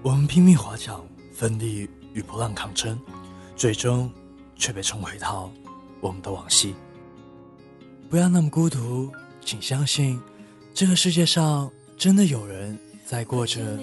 [0.00, 0.96] 我们拼命划桨，
[1.34, 2.98] 奋力与波浪抗争，
[3.56, 4.10] 最终
[4.54, 5.50] 却被冲回到
[6.00, 6.74] 我们的往昔。
[8.08, 9.10] 不要那么孤独，
[9.44, 10.20] 请相信，
[10.72, 13.76] 这个世界上真的有人在过着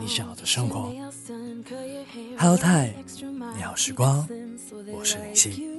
[0.00, 0.92] 你想要的生活。
[2.36, 2.92] Hello，泰，
[3.56, 4.28] 你好时光，
[4.92, 5.70] 我是林夕。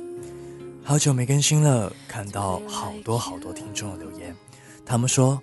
[0.83, 4.35] 好久没更新了，看到好多好多听众的留言，
[4.85, 5.39] 他们说：“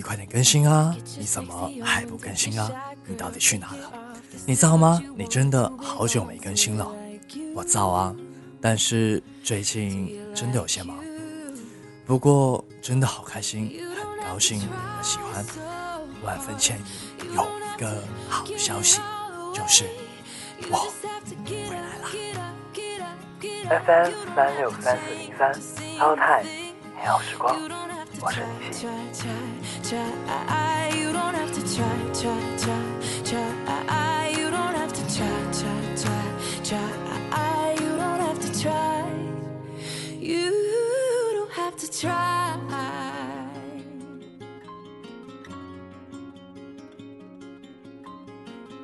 [0.00, 0.96] 你快点更新啊！
[1.18, 2.72] 你怎么还不更新啊？
[3.04, 3.92] 你到底去哪了？
[4.46, 4.98] 你造吗？
[5.14, 6.90] 你真的好久没更新了。
[7.54, 8.16] 我造啊，
[8.62, 10.96] 但是最近真的有些忙。
[12.06, 14.58] 不过真的好开心，很高兴
[15.02, 15.44] 喜欢。
[16.24, 17.46] 万分歉意，有
[17.76, 19.02] 一个好消息，
[19.52, 19.84] 就是
[20.70, 20.90] 我
[21.44, 22.08] 回来了。”
[23.84, 25.52] FM 三六三四零三，
[25.98, 27.54] 超太，美好时光，
[28.20, 28.30] 我。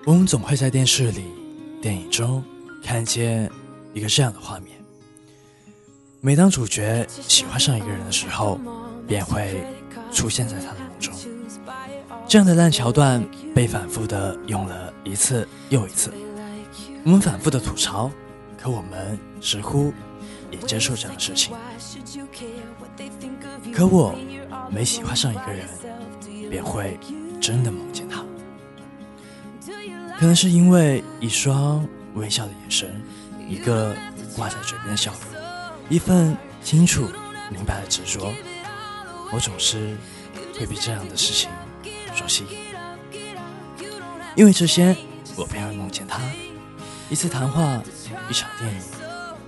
[0.06, 1.24] 我们总会在电视里、
[1.82, 2.42] 电影中
[2.80, 3.50] 看见
[3.92, 4.76] 一个这样的画面。
[6.20, 8.60] 每当主角喜欢上一个人的时候，
[9.06, 9.64] 便会
[10.12, 11.14] 出现在他的梦中。
[12.28, 16.12] 这样的烂桥段被反复的用了一次又一次。
[17.04, 18.10] 我们反复的吐槽，
[18.60, 19.92] 可我们似乎
[20.50, 21.54] 也接受这样的事情。
[23.72, 24.14] 可我
[24.70, 25.68] 每喜欢上一个人，
[26.50, 26.98] 便会
[27.40, 28.24] 真的梦见他。
[30.18, 33.00] 可能是因为一双微笑的眼神，
[33.48, 33.94] 一个
[34.34, 35.20] 挂在嘴边的笑容。
[35.88, 37.08] 一份清楚
[37.52, 38.32] 明白的执着，
[39.32, 39.96] 我总是
[40.58, 41.50] 会被这样的事情
[42.14, 42.58] 所吸引。
[44.34, 44.96] 因为这些，
[45.36, 46.20] 我便会梦见他。
[47.08, 47.82] 一次谈话，
[48.28, 48.80] 一场电影，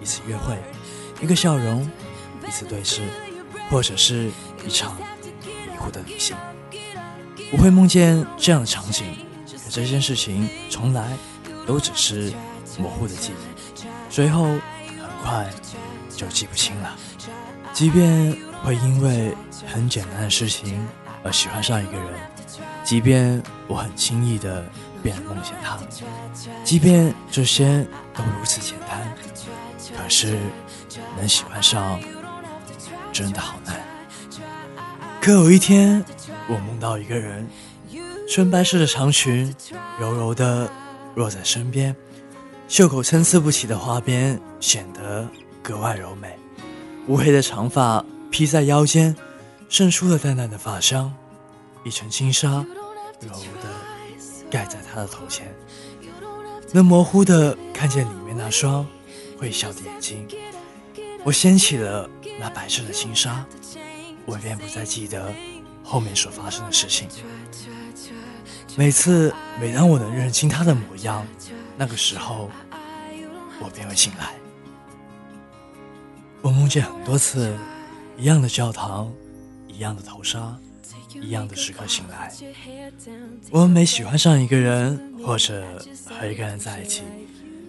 [0.01, 0.56] 一次约会，
[1.21, 1.91] 一个笑容，
[2.47, 3.03] 一次对视，
[3.71, 4.31] 或者是
[4.66, 4.97] 一场
[5.44, 6.37] 迷糊的旅行。
[7.53, 9.06] 我会梦见这样的场景，
[9.47, 11.16] 可这件事情从来
[11.66, 12.33] 都只是
[12.78, 14.60] 模糊的记忆，随后很
[15.22, 15.50] 快。
[16.16, 16.97] 就记不清了。
[17.72, 19.35] 即便会因为
[19.67, 20.87] 很简单的事情
[21.23, 22.21] 而喜欢上一个人，
[22.85, 24.65] 即便我很轻易的
[25.03, 25.79] 便能梦见他，
[26.65, 29.15] 即便这些都如此简单，
[29.97, 30.39] 可是
[31.17, 31.99] 能喜欢上
[33.13, 33.81] 真的好难。
[35.21, 36.05] 可有一天，
[36.49, 37.49] 我梦到一个人，
[38.29, 39.55] 纯白色的长裙
[39.99, 40.71] 柔柔的
[41.15, 41.95] 落在身边，
[42.69, 45.29] 袖口参差不齐的花边显得。
[45.61, 46.35] 格外柔美，
[47.09, 49.15] 乌黑的长发披在腰间，
[49.69, 51.12] 渗出了淡淡的发香。
[51.84, 52.49] 一层轻纱
[53.21, 53.69] 柔柔的
[54.50, 55.55] 盖在他的头前，
[56.72, 58.87] 能模糊的看见里面那双
[59.39, 60.28] 会笑的眼睛。
[61.25, 62.09] 我掀起了
[62.39, 63.44] 那白色的轻纱，
[64.27, 65.33] 我便不再记得
[65.83, 67.09] 后面所发生的事情。
[68.77, 71.27] 每次每当我能认清他的模样，
[71.77, 72.50] 那个时候
[73.60, 74.34] 我便会醒来。
[76.43, 77.56] 我梦见很多次，
[78.19, 79.12] 一样的教堂，
[79.69, 80.59] 一样的头纱，
[81.15, 82.34] 一样的时刻醒来。
[83.49, 85.65] 我们每喜欢上一个人，或者
[86.05, 87.05] 和一个人在一起，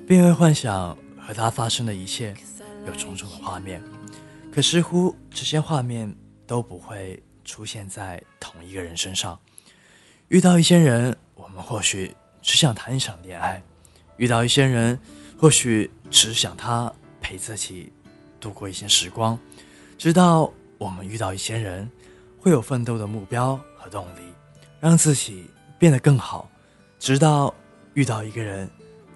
[0.08, 2.36] 便会幻想和他发生的一切，
[2.88, 3.80] 有种种的画面。
[4.52, 6.12] 可似乎这些画面
[6.48, 9.40] 都不会出现在同一个人身上。
[10.30, 13.62] 遇到一些人，我们或许只想谈一场恋爱；
[14.18, 15.00] 遇到一些人，
[15.38, 17.94] 或许只想他陪自己。
[18.42, 19.38] 度过一些时光，
[20.00, 21.92] 直到我们遇到一些人，
[22.40, 24.22] 会有奋斗的目标和动力，
[24.80, 25.46] 让自己
[25.78, 26.50] 变得更好。
[26.98, 27.54] 直到
[27.96, 28.70] 遇到一个人，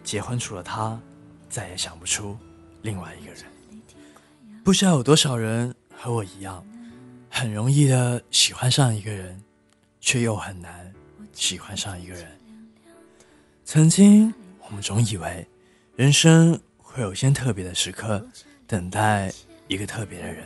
[0.04, 1.00] 结婚除了他，
[1.50, 2.38] 再也想不出
[2.82, 3.46] 另外一个人。
[4.62, 6.62] 不知道有多少人和我一样，
[7.30, 9.42] 很容易的喜欢上一个人，
[10.02, 10.94] 却又很难
[11.32, 12.28] 喜欢上一个人。
[13.64, 14.34] 曾经
[14.66, 15.48] 我们总以为，
[15.96, 18.22] 人生会有些特别的时刻。
[18.66, 19.31] 等待
[19.68, 20.46] 一个特别的人，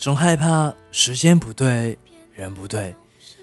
[0.00, 1.96] 总害怕时间不对，
[2.32, 2.96] 人不对，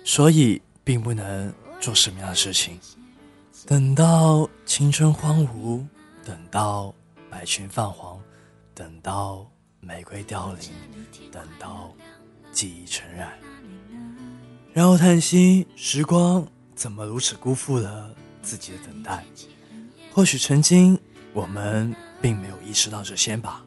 [0.03, 2.79] 所以并不能做什么样的事情。
[3.67, 5.85] 等到青春荒芜，
[6.25, 6.91] 等到
[7.29, 8.19] 白裙泛黄，
[8.73, 9.47] 等到
[9.79, 10.71] 玫瑰凋零，
[11.31, 11.93] 等到
[12.51, 13.37] 记忆尘染，
[14.73, 16.43] 然后叹息：时光
[16.73, 18.11] 怎么如此辜负了
[18.41, 19.23] 自己的等待？
[20.11, 20.99] 或许曾经
[21.33, 23.63] 我们并没有意识到这些吧。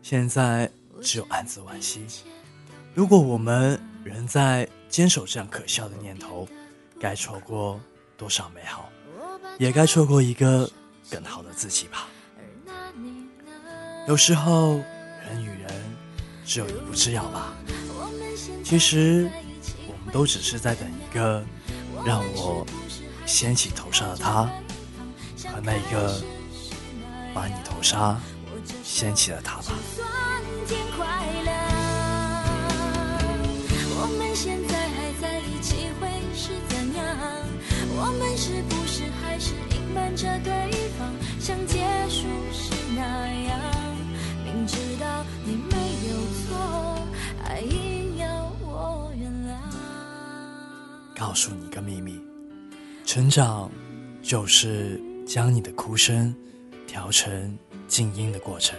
[0.00, 0.70] 现在
[1.02, 2.06] 只有暗自惋惜。
[2.94, 6.48] 如果我们仍在坚守这样可笑的念头，
[7.00, 7.80] 该错过
[8.16, 8.90] 多少美好？
[9.58, 10.70] 也该错过一个
[11.10, 12.08] 更好的自己吧。
[14.06, 14.76] 有时候，
[15.26, 15.70] 人与人
[16.44, 17.52] 只有一步之遥吧。
[18.64, 19.30] 其实，
[19.86, 21.44] 我们都只是在等一个
[22.04, 22.66] 让我
[23.26, 24.44] 掀起头纱的他，
[25.44, 26.22] 和那一个
[27.34, 28.18] 把你头纱
[28.82, 29.72] 掀起的他吧。
[34.40, 37.04] 现在还在一起会是怎样？
[37.96, 43.02] 我们是不是还是隐瞒着对方，像结束时那
[43.48, 43.60] 样？
[44.44, 45.76] 明知道你没
[46.08, 46.14] 有
[46.46, 47.04] 错，
[47.42, 51.18] 还硬要我原谅。
[51.18, 52.20] 告诉你个秘密，
[53.04, 53.68] 成长
[54.22, 56.32] 就是将你的哭声
[56.86, 57.58] 调成
[57.88, 58.78] 静音的过程。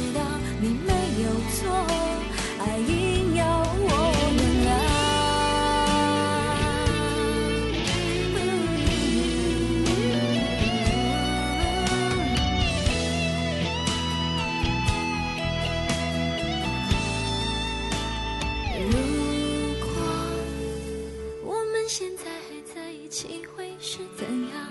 [23.55, 24.69] 会是怎样？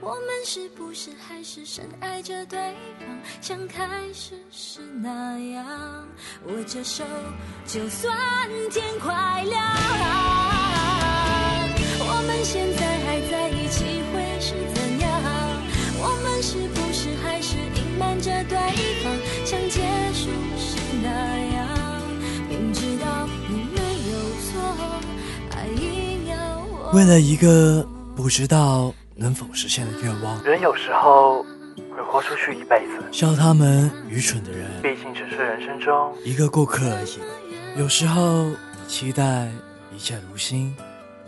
[0.00, 2.58] 我们是不是还是深爱着对
[2.98, 3.84] 方，像开
[4.14, 6.08] 始时那样
[6.46, 7.04] 握着手，
[7.66, 8.16] 就算
[8.70, 9.62] 天快亮。
[12.00, 15.10] 我们现在还在一起会是怎样？
[16.00, 18.87] 我们是不是还是隐瞒着对方
[26.92, 27.86] 为了一个
[28.16, 28.92] 不知道。
[29.20, 30.40] 能否实现的愿望？
[30.44, 33.02] 人有时候会豁出去一辈子。
[33.10, 37.18] 笑他们愚蠢的人，毕竟只是人生中一个过客而已。
[37.76, 39.48] 有时候你期待
[39.92, 40.72] 一切如新，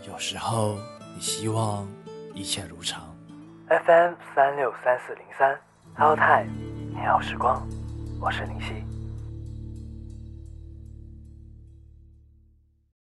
[0.07, 0.77] 有时候
[1.13, 1.85] 你希望
[2.33, 3.01] 一切如常。
[3.67, 5.59] FM 三六三四零三，
[5.97, 6.47] 淘汰
[6.93, 7.61] 你好时光，
[8.21, 8.90] 我是林夕。